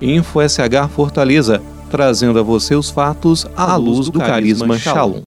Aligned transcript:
InfoSH 0.00 0.88
Fortaleza, 0.94 1.62
trazendo 1.90 2.38
a 2.38 2.42
você 2.42 2.74
os 2.74 2.88
fatos 2.88 3.46
à 3.54 3.76
luz 3.76 4.08
do 4.08 4.18
carisma 4.18 4.78
Shalom. 4.78 5.20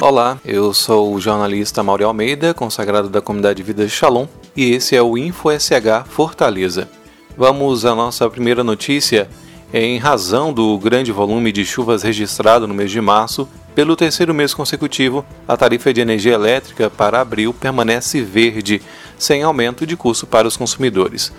Olá, 0.00 0.36
eu 0.44 0.74
sou 0.74 1.14
o 1.14 1.20
jornalista 1.20 1.80
Mauro 1.80 2.04
Almeida, 2.04 2.52
consagrado 2.52 3.08
da 3.08 3.20
comunidade 3.20 3.62
Vida 3.62 3.88
Shalom, 3.88 4.26
e 4.56 4.72
esse 4.72 4.96
é 4.96 5.02
o 5.02 5.16
InfoSH 5.16 6.08
Fortaleza. 6.08 6.88
Vamos 7.36 7.84
à 7.84 7.94
nossa 7.94 8.28
primeira 8.28 8.64
notícia. 8.64 9.28
Em 9.72 9.96
razão 9.96 10.52
do 10.52 10.76
grande 10.78 11.12
volume 11.12 11.52
de 11.52 11.64
chuvas 11.64 12.02
registrado 12.02 12.66
no 12.66 12.74
mês 12.74 12.90
de 12.90 13.00
março, 13.00 13.48
pelo 13.76 13.96
terceiro 13.96 14.34
mês 14.34 14.52
consecutivo, 14.52 15.24
a 15.46 15.56
tarifa 15.56 15.94
de 15.94 16.00
energia 16.00 16.34
elétrica 16.34 16.90
para 16.90 17.20
abril 17.20 17.54
permanece 17.54 18.20
verde, 18.20 18.82
sem 19.16 19.42
aumento 19.42 19.86
de 19.86 19.96
custo 19.96 20.26
para 20.26 20.48
os 20.48 20.56
consumidores. 20.56 21.32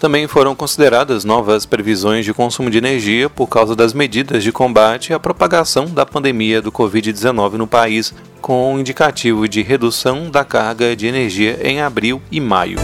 Também 0.00 0.28
foram 0.28 0.54
consideradas 0.54 1.24
novas 1.24 1.66
previsões 1.66 2.24
de 2.24 2.32
consumo 2.32 2.70
de 2.70 2.78
energia 2.78 3.28
por 3.28 3.48
causa 3.48 3.74
das 3.74 3.92
medidas 3.92 4.44
de 4.44 4.52
combate 4.52 5.12
à 5.12 5.18
propagação 5.18 5.86
da 5.86 6.06
pandemia 6.06 6.62
do 6.62 6.70
Covid-19 6.70 7.54
no 7.54 7.66
país, 7.66 8.14
com 8.40 8.74
um 8.74 8.78
indicativo 8.78 9.48
de 9.48 9.60
redução 9.60 10.30
da 10.30 10.44
carga 10.44 10.94
de 10.94 11.08
energia 11.08 11.58
em 11.62 11.80
abril 11.80 12.22
e 12.30 12.40
maio. 12.40 12.78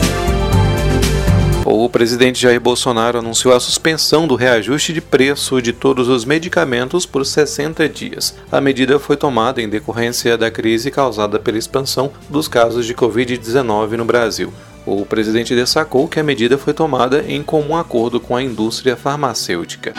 O 1.64 1.88
presidente 1.88 2.42
Jair 2.42 2.60
Bolsonaro 2.60 3.20
anunciou 3.20 3.54
a 3.54 3.60
suspensão 3.60 4.26
do 4.26 4.34
reajuste 4.34 4.92
de 4.92 5.00
preço 5.00 5.62
de 5.62 5.72
todos 5.72 6.08
os 6.08 6.24
medicamentos 6.24 7.06
por 7.06 7.24
60 7.24 7.88
dias. 7.88 8.34
A 8.50 8.60
medida 8.60 8.98
foi 8.98 9.16
tomada 9.16 9.62
em 9.62 9.68
decorrência 9.68 10.36
da 10.36 10.50
crise 10.50 10.90
causada 10.90 11.38
pela 11.38 11.56
expansão 11.56 12.10
dos 12.28 12.48
casos 12.48 12.84
de 12.84 12.92
Covid-19 12.92 13.92
no 13.92 14.04
Brasil. 14.04 14.52
O 14.86 15.04
presidente 15.06 15.54
destacou 15.54 16.06
que 16.06 16.20
a 16.20 16.24
medida 16.24 16.58
foi 16.58 16.74
tomada 16.74 17.24
em 17.26 17.42
comum 17.42 17.76
acordo 17.76 18.20
com 18.20 18.36
a 18.36 18.42
indústria 18.42 18.96
farmacêutica. 18.96 19.94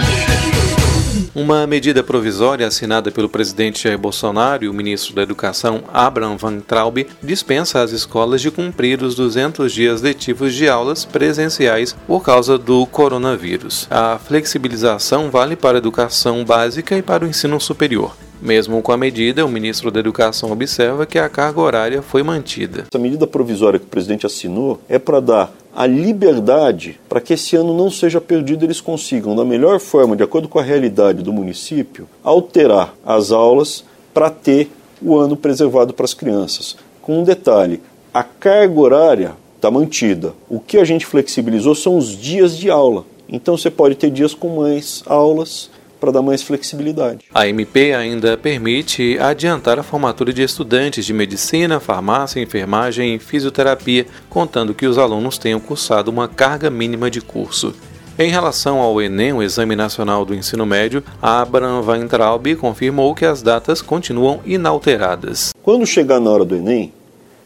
Uma 1.33 1.67
medida 1.67 2.01
provisória 2.01 2.65
assinada 2.65 3.11
pelo 3.11 3.27
presidente 3.27 3.83
Jair 3.83 3.97
Bolsonaro 3.97 4.63
e 4.63 4.69
o 4.69 4.73
ministro 4.73 5.13
da 5.13 5.21
Educação, 5.21 5.83
Abraham 5.93 6.37
Van 6.37 6.59
Traub, 6.59 7.05
dispensa 7.21 7.81
as 7.81 7.91
escolas 7.91 8.41
de 8.41 8.49
cumprir 8.49 9.03
os 9.03 9.15
200 9.15 9.71
dias 9.73 10.01
letivos 10.01 10.53
de 10.53 10.69
aulas 10.69 11.03
presenciais 11.03 11.93
por 12.07 12.23
causa 12.23 12.57
do 12.57 12.85
coronavírus. 12.85 13.87
A 13.91 14.17
flexibilização 14.17 15.29
vale 15.29 15.57
para 15.57 15.77
a 15.77 15.79
educação 15.79 16.45
básica 16.45 16.97
e 16.97 17.01
para 17.01 17.25
o 17.25 17.27
ensino 17.27 17.59
superior. 17.59 18.15
Mesmo 18.41 18.81
com 18.81 18.91
a 18.91 18.97
medida, 18.97 19.45
o 19.45 19.49
ministro 19.49 19.89
da 19.89 19.99
Educação 19.99 20.51
observa 20.51 21.05
que 21.05 21.17
a 21.17 21.29
carga 21.29 21.61
horária 21.61 22.01
foi 22.01 22.21
mantida. 22.21 22.85
Essa 22.89 23.01
medida 23.01 23.25
provisória 23.25 23.79
que 23.79 23.85
o 23.85 23.89
presidente 23.89 24.25
assinou 24.25 24.79
é 24.87 24.99
para 24.99 25.19
dar 25.19 25.53
a 25.75 25.85
liberdade 25.85 26.99
para 27.09 27.19
que 27.19 27.33
esse 27.33 27.55
ano 27.55 27.75
não 27.75 27.91
seja 27.91 28.21
perdido, 28.21 28.63
eles 28.63 28.79
consigam, 28.79 29.35
da 29.35 29.43
melhor 29.43 29.79
forma, 29.79 30.15
de 30.15 30.23
acordo 30.23 30.47
com 30.47 30.57
a 30.57 30.63
realidade 30.63 31.21
do 31.21 31.33
município, 31.33 32.07
alterar 32.23 32.93
as 33.05 33.31
aulas 33.31 33.83
para 34.13 34.29
ter 34.29 34.69
o 35.01 35.17
ano 35.17 35.35
preservado 35.35 35.93
para 35.93 36.05
as 36.05 36.13
crianças. 36.13 36.77
Com 37.01 37.19
um 37.19 37.23
detalhe: 37.23 37.81
a 38.13 38.23
carga 38.23 38.79
horária 38.79 39.31
está 39.55 39.69
mantida. 39.69 40.33
O 40.49 40.59
que 40.59 40.77
a 40.77 40.85
gente 40.85 41.05
flexibilizou 41.05 41.75
são 41.75 41.97
os 41.97 42.15
dias 42.15 42.57
de 42.57 42.69
aula. 42.69 43.05
Então 43.27 43.57
você 43.57 43.69
pode 43.69 43.95
ter 43.95 44.11
dias 44.11 44.33
com 44.33 44.61
mais 44.61 45.03
aulas 45.05 45.69
para 46.05 46.11
dar 46.11 46.21
mais 46.21 46.43
flexibilidade. 46.43 47.25
A 47.33 47.47
MP 47.47 47.91
ainda 47.91 48.37
permite 48.37 49.17
adiantar 49.17 49.79
a 49.79 49.83
formatura 49.83 50.31
de 50.31 50.43
estudantes 50.43 51.03
de 51.03 51.13
medicina, 51.13 51.79
farmácia, 51.79 52.39
enfermagem 52.39 53.15
e 53.15 53.19
fisioterapia, 53.19 54.05
contando 54.29 54.75
que 54.75 54.85
os 54.85 54.99
alunos 54.99 55.39
tenham 55.39 55.59
cursado 55.59 56.11
uma 56.11 56.27
carga 56.27 56.69
mínima 56.69 57.09
de 57.09 57.21
curso. 57.21 57.73
Em 58.19 58.29
relação 58.29 58.79
ao 58.79 59.01
Enem, 59.01 59.33
o 59.33 59.41
Exame 59.41 59.75
Nacional 59.75 60.23
do 60.23 60.35
Ensino 60.35 60.63
Médio, 60.63 61.03
Abraham 61.19 61.81
Weintraub 61.81 62.55
confirmou 62.57 63.15
que 63.15 63.25
as 63.25 63.41
datas 63.41 63.81
continuam 63.81 64.41
inalteradas. 64.45 65.53
Quando 65.63 65.87
chegar 65.87 66.19
na 66.19 66.29
hora 66.29 66.45
do 66.45 66.55
Enem, 66.55 66.93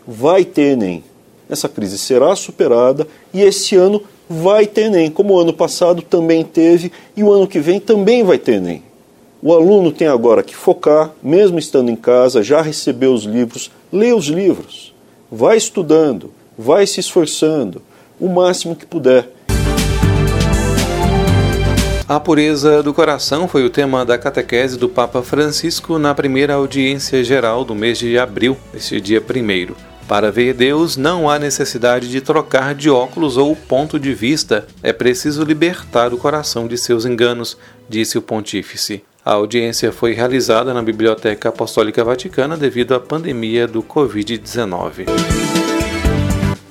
vai 0.06 0.44
ter 0.44 0.74
Enem. 0.74 1.02
Essa 1.50 1.70
crise 1.70 1.98
será 1.98 2.36
superada 2.36 3.08
e 3.34 3.42
esse 3.42 3.78
ano 3.78 4.04
vai 4.30 4.68
ter 4.68 4.84
Enem, 4.84 5.10
como 5.10 5.34
o 5.34 5.40
ano 5.40 5.52
passado 5.52 6.04
também 6.04 6.44
teve 6.44 6.92
e 7.18 7.24
o 7.24 7.32
ano 7.32 7.48
que 7.48 7.60
vem 7.60 7.80
também 7.80 8.24
vai 8.24 8.38
ter 8.38 8.54
Enem. 8.54 8.84
O 9.42 9.54
aluno 9.54 9.92
tem 9.92 10.08
agora 10.08 10.44
que 10.44 10.56
focar, 10.56 11.12
mesmo 11.24 11.58
estando 11.58 11.90
em 11.90 11.96
casa, 11.96 12.44
já 12.44 12.62
receber 12.62 13.08
os 13.08 13.24
livros, 13.24 13.72
lê 13.92 14.14
os 14.14 14.26
livros, 14.26 14.94
vai 15.32 15.58
estudando, 15.58 16.32
vai 16.58 16.86
se 16.86 17.00
esforçando, 17.00 17.82
o 18.20 18.28
máximo 18.28 18.76
que 18.76 18.86
puder. 18.86 19.30
A 22.08 22.20
pureza 22.20 22.84
do 22.84 22.94
coração 22.94 23.48
foi 23.48 23.64
o 23.64 23.70
tema 23.70 24.04
da 24.04 24.18
catequese 24.18 24.78
do 24.78 24.90
Papa 24.90 25.22
Francisco 25.22 25.98
na 25.98 26.14
primeira 26.14 26.56
audiência 26.56 27.24
geral 27.24 27.64
do 27.64 27.74
mês 27.74 27.98
de 27.98 28.18
abril, 28.18 28.58
este 28.74 29.00
dia 29.00 29.22
primeiro. 29.22 29.76
Para 30.10 30.32
ver 30.32 30.56
Deus, 30.56 30.98
não 30.98 31.30
há 31.30 31.38
necessidade 31.38 32.10
de 32.10 32.20
trocar 32.20 32.74
de 32.74 32.90
óculos 32.90 33.38
ou 33.38 33.56
ponto 33.56 34.00
de 34.00 34.12
vista, 34.12 34.66
é 34.82 34.92
preciso 34.92 35.44
libertar 35.44 36.12
o 36.12 36.18
coração 36.18 36.68
de 36.68 36.80
seus 36.80 37.06
enganos, 37.06 37.56
disse 37.88 38.18
o 38.18 38.22
pontífice. 38.22 39.04
A 39.24 39.34
audiência 39.34 39.92
foi 39.92 40.14
realizada 40.14 40.74
na 40.74 40.82
Biblioteca 40.82 41.50
Apostólica 41.50 42.04
Vaticana 42.04 42.58
devido 42.58 42.96
à 42.96 43.00
pandemia 43.00 43.68
do 43.68 43.84
Covid-19. 43.84 45.49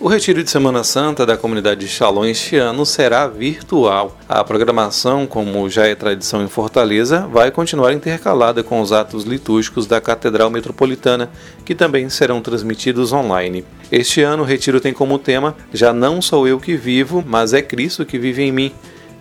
O 0.01 0.07
retiro 0.07 0.45
de 0.45 0.49
Semana 0.49 0.85
Santa 0.85 1.27
da 1.27 1.37
comunidade 1.37 1.81
de 1.81 1.89
Shalom 1.89 2.25
este 2.25 2.55
ano 2.55 2.87
será 2.87 3.27
virtual. 3.27 4.17
A 4.29 4.45
programação, 4.45 5.27
como 5.27 5.69
já 5.69 5.89
é 5.89 5.95
tradição 5.97 6.41
em 6.41 6.47
Fortaleza, 6.47 7.27
vai 7.27 7.51
continuar 7.51 7.93
intercalada 7.93 8.63
com 8.63 8.81
os 8.81 8.93
atos 8.93 9.25
litúrgicos 9.25 9.89
da 9.89 10.01
Catedral 10.01 10.51
Metropolitana, 10.51 11.29
que 11.65 11.75
também 11.75 12.09
serão 12.09 12.41
transmitidos 12.41 13.13
online. 13.13 13.65
Este 13.91 14.23
ano 14.23 14.45
o 14.45 14.47
retiro 14.47 14.81
tem 14.81 14.93
como 14.93 15.19
tema 15.19 15.57
Já 15.75 15.93
não 15.93 16.23
sou 16.23 16.47
eu 16.47 16.61
que 16.61 16.77
vivo, 16.77 17.25
mas 17.27 17.53
é 17.53 17.61
Cristo 17.61 18.07
que 18.07 18.21
vive 18.21 18.45
em 18.45 18.53
mim. 18.53 18.73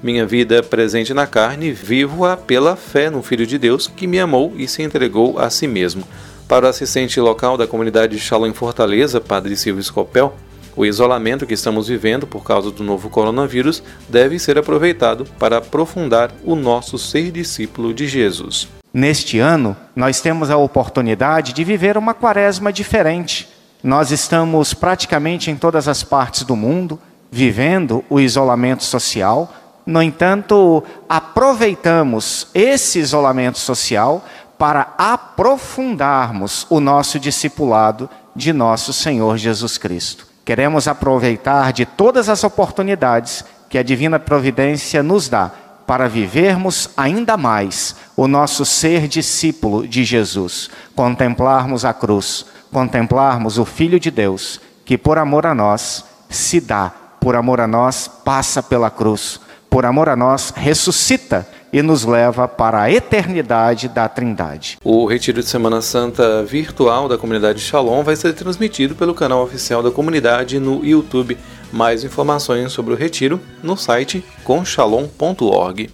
Minha 0.04 0.28
vida 0.28 0.62
presente 0.62 1.12
na 1.12 1.26
carne, 1.26 1.72
vivo-a 1.72 2.38
pela 2.38 2.76
fé 2.76 3.10
no 3.10 3.24
Filho 3.24 3.48
de 3.48 3.58
Deus 3.58 3.88
que 3.88 4.06
me 4.06 4.20
amou 4.20 4.54
e 4.56 4.68
se 4.68 4.84
entregou 4.84 5.40
a 5.40 5.50
si 5.50 5.66
mesmo. 5.66 6.04
Para 6.48 6.68
o 6.68 6.70
assistente 6.70 7.20
local 7.20 7.58
da 7.58 7.66
comunidade 7.66 8.16
de 8.16 8.22
Shalom 8.22 8.46
em 8.46 8.54
Fortaleza, 8.54 9.20
Padre 9.20 9.58
Silvio 9.58 9.84
Scopel, 9.84 10.34
o 10.78 10.86
isolamento 10.86 11.48
que 11.48 11.56
estamos 11.56 11.88
vivendo 11.88 12.28
por 12.28 12.44
causa 12.44 12.70
do 12.70 12.84
novo 12.84 13.10
coronavírus 13.10 13.82
deve 14.08 14.38
ser 14.38 14.60
aproveitado 14.60 15.26
para 15.40 15.58
aprofundar 15.58 16.32
o 16.46 16.56
nosso 16.56 17.00
ser 17.00 17.32
discípulo 17.32 17.94
de 17.96 18.08
Jesus. 18.08 18.68
Neste 18.94 19.40
ano, 19.40 19.76
nós 19.96 20.22
temos 20.22 20.52
a 20.52 20.58
oportunidade 20.58 21.52
de 21.52 21.64
viver 21.64 21.98
uma 21.98 22.14
quaresma 22.14 22.72
diferente. 22.72 23.50
Nós 23.84 24.12
estamos 24.12 24.74
praticamente 24.74 25.50
em 25.50 25.56
todas 25.56 25.88
as 25.88 26.04
partes 26.04 26.44
do 26.44 26.56
mundo 26.56 27.00
vivendo 27.32 28.06
o 28.10 28.20
isolamento 28.20 28.84
social. 28.84 29.52
No 29.86 30.02
entanto, 30.02 30.84
aproveitamos 31.10 32.48
esse 32.54 33.00
isolamento 33.00 33.58
social 33.58 34.24
para 34.58 34.94
aprofundarmos 34.98 36.68
o 36.70 36.80
nosso 36.80 37.20
discipulado 37.20 38.10
de 38.36 38.54
nosso 38.54 38.94
Senhor 38.94 39.38
Jesus 39.38 39.78
Cristo. 39.78 40.27
Queremos 40.48 40.88
aproveitar 40.88 41.74
de 41.74 41.86
todas 41.86 42.30
as 42.30 42.42
oportunidades 42.42 43.44
que 43.70 43.78
a 43.78 43.84
divina 43.84 44.18
providência 44.18 45.04
nos 45.04 45.28
dá 45.28 45.52
para 45.86 46.08
vivermos 46.08 46.90
ainda 46.96 47.36
mais 47.36 47.98
o 48.16 48.30
nosso 48.30 48.64
ser 48.64 49.10
discípulo 49.10 49.86
de 49.86 50.06
Jesus, 50.06 50.70
contemplarmos 50.96 51.84
a 51.84 51.94
cruz, 51.94 52.46
contemplarmos 52.72 53.58
o 53.58 53.66
Filho 53.66 54.00
de 54.00 54.10
Deus, 54.10 54.62
que 54.86 54.98
por 54.98 55.18
amor 55.18 55.46
a 55.46 55.54
nós 55.54 56.06
se 56.30 56.62
dá, 56.62 56.94
por 57.20 57.36
amor 57.36 57.60
a 57.60 57.68
nós 57.68 58.08
passa 58.08 58.64
pela 58.64 58.90
cruz, 58.90 59.42
por 59.70 59.86
amor 59.86 60.08
a 60.08 60.16
nós 60.16 60.54
ressuscita 60.56 61.46
e 61.72 61.82
nos 61.82 62.06
leva 62.06 62.48
para 62.48 62.82
a 62.82 62.92
eternidade 62.92 63.88
da 63.88 64.08
Trindade. 64.08 64.78
O 64.84 65.06
Retiro 65.06 65.42
de 65.42 65.48
Semana 65.48 65.82
Santa 65.82 66.44
virtual 66.44 67.08
da 67.08 67.18
comunidade 67.18 67.60
Shalom 67.60 68.04
vai 68.04 68.16
ser 68.16 68.34
transmitido 68.34 68.96
pelo 68.96 69.14
canal 69.14 69.44
oficial 69.44 69.84
da 69.84 69.92
comunidade 69.92 70.60
no 70.60 70.86
YouTube. 70.86 71.38
Mais 71.72 72.04
informações 72.04 72.72
sobre 72.72 72.94
o 72.94 72.98
retiro 72.98 73.40
no 73.62 73.76
site 73.76 74.24
conshalom.org. 74.44 75.90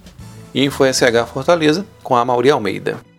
Info 0.54 0.84
SH 0.86 1.28
Fortaleza 1.34 1.86
com 2.04 2.16
a 2.16 2.24
Mauri 2.24 2.52
Almeida. 2.52 3.13